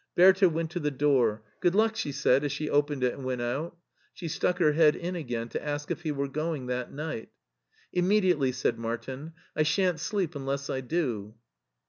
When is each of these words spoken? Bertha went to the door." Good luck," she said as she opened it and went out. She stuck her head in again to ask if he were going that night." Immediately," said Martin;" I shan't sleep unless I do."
Bertha 0.15 0.49
went 0.49 0.71
to 0.71 0.79
the 0.79 0.89
door." 0.89 1.43
Good 1.61 1.75
luck," 1.75 1.95
she 1.95 2.11
said 2.11 2.43
as 2.43 2.51
she 2.51 2.71
opened 2.71 3.03
it 3.03 3.13
and 3.13 3.23
went 3.23 3.43
out. 3.43 3.77
She 4.15 4.27
stuck 4.27 4.57
her 4.57 4.71
head 4.71 4.95
in 4.95 5.15
again 5.15 5.47
to 5.49 5.63
ask 5.63 5.91
if 5.91 6.01
he 6.01 6.11
were 6.11 6.27
going 6.27 6.65
that 6.65 6.91
night." 6.91 7.29
Immediately," 7.93 8.53
said 8.53 8.79
Martin;" 8.79 9.33
I 9.55 9.61
shan't 9.61 9.99
sleep 9.99 10.33
unless 10.35 10.71
I 10.71 10.81
do." 10.81 11.35